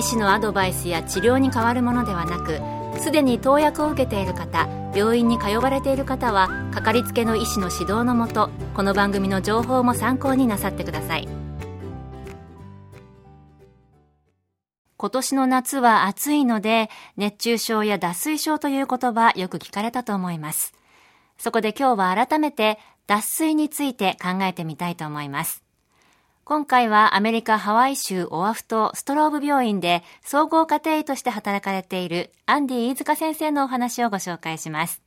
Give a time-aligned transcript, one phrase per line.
[0.00, 2.58] 医師のアドバイスや治療に変わるものではなく
[2.98, 11.28] すでに投薬を受けている方病院に通われている方はかかりつけの医師の指導のもとこの番組の情報も参考になさってください。
[14.96, 20.72] 今年の夏は暑いので熱中症や脱水症という言葉よく聞かれたと思います。
[21.36, 25.62] そこで今日は改めて脱水について考えてみたいと思います。
[26.50, 35.00] 今回はアメリカハワイ州オアフ島ストローブ病院で総合家庭医として働かれているアンディ飯塚先生のお話をご紹介します。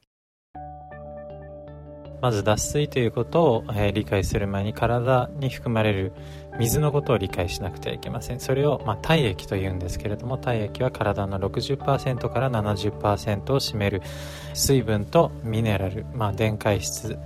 [2.22, 6.13] まず脱水ということを、え、理解する前に体に含まれる
[6.58, 14.02] 水のことを理解しなくてはいけませんそれを、まあ、体液というんですけれども体液は体の60%から70%を占める
[14.53, 17.19] 水分とミネラル、まあ、電解質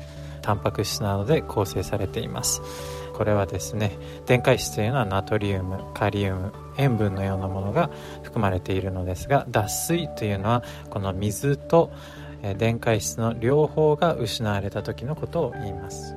[0.47, 2.61] タンパク質などで構成されています。
[3.13, 7.89] これはですね電解質というのはナトリウムカリウム塩分のようなものが
[8.23, 11.91] 含まれているのですが脱水というのはこの水と
[12.57, 16.15] 電解質の両方が失われた時のことを言います。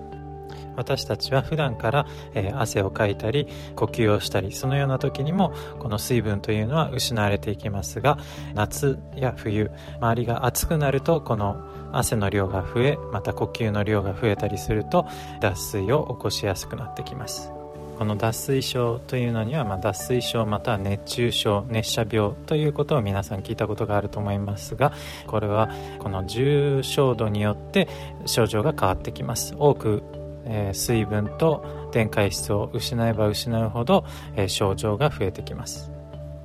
[0.76, 8.18] 私たちは普段から、え、汗をかいたり呼吸をしたりそのような時にもこの水分というのは失われていきますが
[8.54, 11.56] 夏や冬周りが暑くなるとこの
[11.92, 15.06] 汗の量が増えまた呼吸の量が増えたりすると
[15.40, 17.52] 脱水を起こしやすくなってきます。
[18.00, 24.94] この脱水症というのには、まあ、脱水症または熱中症熱射病ということを皆さん聞いたことがあると思いますが
[25.26, 27.88] これはこの重症度によって
[28.24, 29.54] 症状が変わってきます。
[29.58, 30.02] 多く、
[30.44, 34.04] えー、水分と電解質を失えば失うほど、
[34.36, 35.90] えー、症状が増えてきます。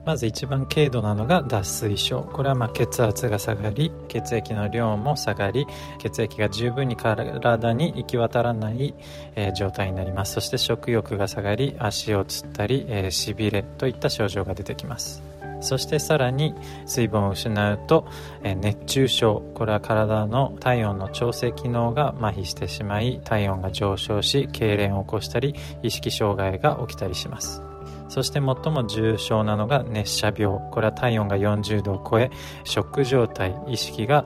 [0.05, 2.21] まず一番軽度なのが脱水症。
[2.21, 5.65] これはま血圧が下がり血液の量も下がり
[5.97, 8.93] 血液が十分に体に行き渡らない、
[9.35, 10.33] えー、状態になります。
[10.33, 15.34] そして食欲が下がり足をつったり、えー、しびれといった症状が出てきます。
[15.65, 16.53] そしてさらに
[16.85, 18.07] 水分を失うと、
[18.43, 27.61] 熱中症これは体の体温の調整機能が麻痺してしまい体温が上昇し痙攣を起こしたり意識障害が起きたりします。
[28.07, 30.59] そして最も重症なのが熱射病。
[30.71, 32.29] これは体温が40度を超え
[32.63, 34.25] ショック状態意識が、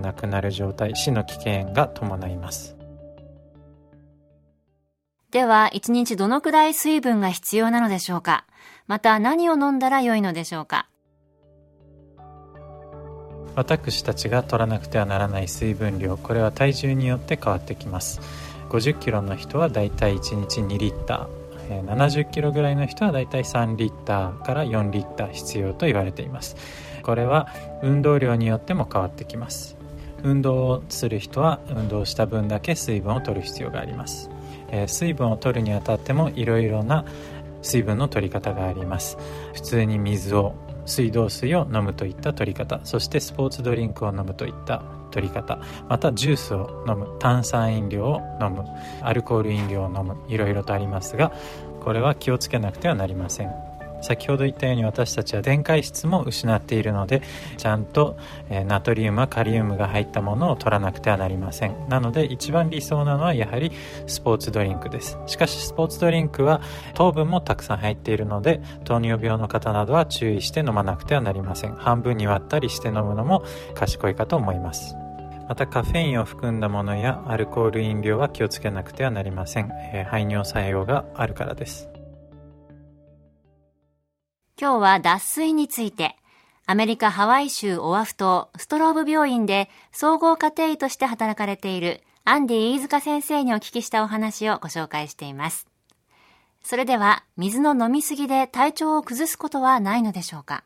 [0.00, 2.74] なくなる状態死の危険が伴います。
[5.30, 8.46] では1日どのくらい水分が必要なのでしょうか？
[8.88, 10.88] また何を飲んだら良いのでしょうか？
[13.54, 18.20] 私たちが取らなくてはならない水分量これは体重によって変わってきます。
[18.70, 21.84] 50キロの人はだいたい1日2リッター。
[21.84, 26.56] 70キロぐらいの人はだいたい3リッターから4リッター必要と言われています。
[27.02, 27.48] これは
[27.82, 29.76] 運動量によっても変わってきます。
[30.22, 34.30] 運動をする人は運動した分だけ水分を取る必要があります、
[34.88, 37.04] 水分を取るにあたってもいろいろな
[37.62, 39.18] 水分の取り方があります。
[39.54, 40.54] 普通に水を
[40.86, 42.80] 水道水を飲むといった取り方。
[42.84, 45.58] そしてスポーツドリンクを飲むといった取り方。
[45.88, 48.64] またジュースを飲む炭酸飲料を飲む。
[49.02, 50.16] アルコール飲料を飲む。
[50.28, 51.32] いろいろとありますが
[51.80, 53.77] これは気をつけなくてはなりません。
[54.00, 57.22] 先ほど言ったように私たちは電解質も失っているので
[57.56, 58.16] ちゃんと、
[58.66, 61.88] ナトリウムはカリウムが入ったものを取らなくてはなりません。
[61.88, 63.72] なので一番理想なのはやはり
[64.06, 65.18] スポーツドリンクです。
[65.26, 66.60] しかしスポーツドリンクは
[66.94, 71.74] 糖分もたくさん入っているので糖尿病の方などは注意して飲まなくてはなりません。
[71.74, 73.44] 半分に割ったりして飲むのも
[73.74, 74.96] 賢いかと思います。
[75.48, 81.88] またカフェインを含んだものやアルコール飲料は気をつけなくてはなりません、えー、排尿作用があるからです。
[84.60, 86.16] 今日は脱水について
[86.66, 95.68] アメリカハワイ州オアフ島ストローブ病院で総合家庭医として働かれているアンディ飯塚先生にお聞きしたお話をご紹介しています。
[96.64, 100.64] それでは水の飲みすぎで体調を崩すことはないのでしょうか？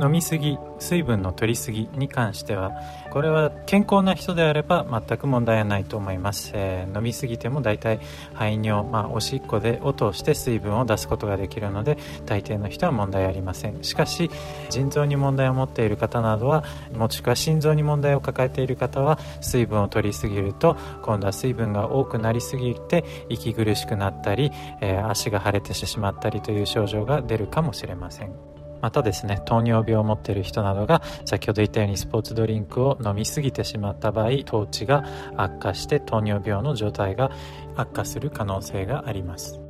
[0.00, 2.72] 飲みすぎ水分の取りすぎに関しては
[3.10, 8.00] これは健康な人であれば全く問題はないと思います、えー、飲みすぎても大体
[8.34, 13.82] 排尿、まあ、おしっこでを通して水分を出すことができるので大抵の人は問題ありません。
[13.82, 14.30] しかし
[14.70, 24.50] 腎臓に問題を持っている方などはもしくは心臓に問題を抱えている方は水分を取りすぎると今度は水分が多くなりすぎて息苦しくなったり、
[24.80, 28.61] えー、足が腫れてしまったりという症状が出るかもしれません。
[28.82, 35.04] またですね糖尿病を持っている人などが先ほど言ったようにスポーツドリンクを飲みすぎてしまった場合糖値が
[35.38, 37.30] 悪化して糖尿病の状態が
[37.76, 39.60] 悪化する可能性があります。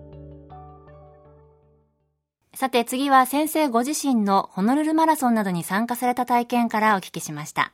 [2.54, 7.72] さて次は先生ご自身のホノルルマラソンなどに参加された体験からお聞きしました。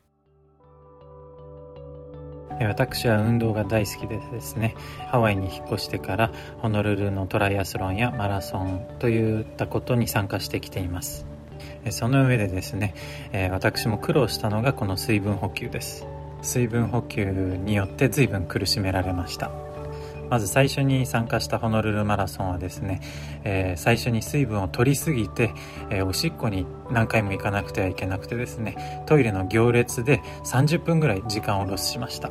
[2.61, 4.75] 私は運動が大好きでですね。
[5.11, 11.27] ハワイに引っ越してからホノルルのトライアスロンやマラソンといったことに参加してきています。
[11.91, 12.95] その上でですね
[13.51, 16.07] 私も苦労したのがこの水分補給です。
[16.43, 19.51] 水分補給によって随分苦しめられました。
[20.31, 23.01] まず最初に参加したホノルルマラソンはですね、
[23.45, 25.55] えー、最初に水分を取りすぎて、
[25.91, 32.31] えー、おしっこに何回も行かなくてはいけなくてですねトイレの行列で30分ぐらい時間をロスしました。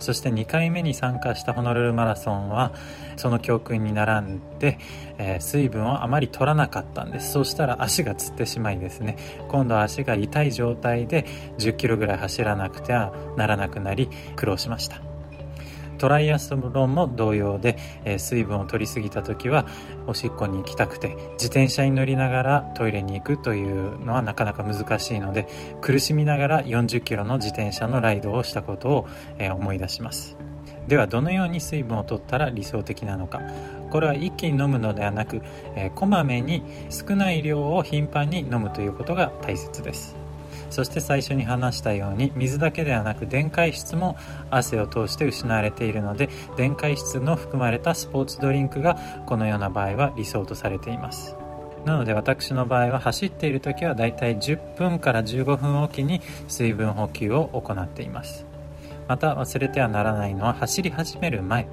[0.00, 2.72] そして2回目に参加したホノルルマラソンは
[3.16, 4.78] その教訓に並んで、
[5.18, 7.32] えー、水分をあまり取らなかったんです。
[7.32, 9.16] そうしたら足がつってしまいですね。
[9.48, 11.26] 今度は足が痛い状態で
[11.58, 15.09] 10キロぐらい走らなくてはならなくなり苦労しました。
[16.00, 17.76] トライアスロンも同様で、
[18.06, 19.66] え、水分を取りすぎた時は
[20.06, 25.46] おしっこに行きたくて自転車に乗りながらトイレに行くというのはなかなか難しいので
[25.82, 29.08] 苦しみながら40キロの自転車のライドをしたことを、
[29.38, 30.38] え、思い出します。
[30.88, 33.42] ではどのように水分を取ったら理想的なのか。
[33.90, 35.42] これは一気に飲むのではなく、
[35.76, 40.16] え、こまめに少ない量を頻繁に飲むということが大切です。
[40.70, 44.16] そして最初に話したように水だけではなく電解質も
[44.50, 48.96] 汗を通して失われているので電解質の含まれたスポーツドリンクが
[49.26, 51.36] このような場合は理想とされています。
[51.84, 58.46] なので私の場合は走っている時はだいたい10分から15分おきに水分補給を行っています。
[59.08, 61.66] また忘れてはならないのは走り始める前。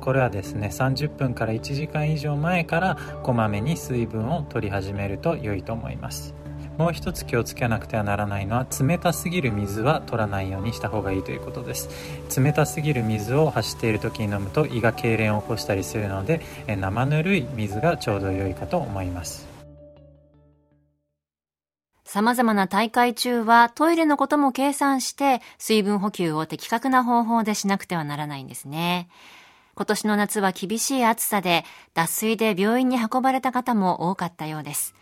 [0.00, 6.39] これはですね30分から1時間以上前からこまめに水分を取り始めると良いと思います。
[6.80, 11.90] もう一つ気をつけなくてはならないのは冷たすぎる水は取らないようにした方がいいということです
[12.40, 19.46] 冷たすぎる水を走っている時に飲むと胃が痙攣を起こしたりするので生ぬるい水がちょうど良いかと思います
[22.06, 29.08] 様々な大会中はトイレのことも計算して水分補給を的確な方法でしなくてはならないんですね。
[29.76, 34.94] 今年の夏は厳しい暑さで脱水で病院に運ばれた方も多かったようです。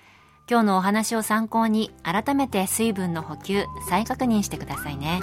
[0.51, 5.21] 今日のお話を参考に改めて水分の補給再確認してくださいね。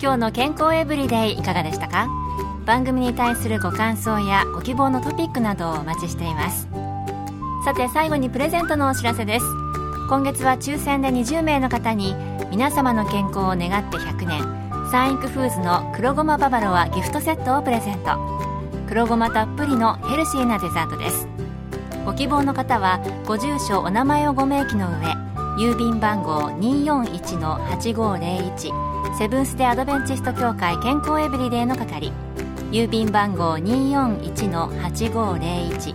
[0.00, 2.08] 今日の健康エブリデイいかがでしたか？
[2.64, 6.66] 番組に対するご感想やご希望のトピックなどをお待ちしています。
[7.66, 9.46] さて最後にプレゼントのお知らせです。
[10.08, 12.14] 今月は抽選で20名の方に
[12.50, 18.18] 皆様の健康を願って100年サンイクフーズの黒ごまババロアギフトセットをプレゼント。
[18.88, 21.28] 黒ごまたっぷりのヘルシーなデザートです。
[22.08, 24.94] ご希望の方はご住所お名前をご明記の上
[25.58, 32.10] 郵便番号241-8501セブンス・デ・アドベンチスト協会健康エブリデイの係
[32.70, 35.94] 郵便番号241-8501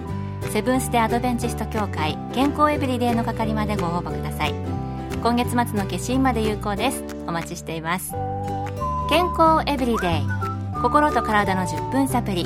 [0.51, 4.53] セブンス・デ・アドベンチスト協会健康エブリデイの係までご応募ください。
[5.23, 7.03] 今月末の決心まで有効です。
[7.25, 8.11] お待ちしています。
[9.09, 10.27] 健康エブリデイ
[10.79, 12.45] 心と体の10分サプリ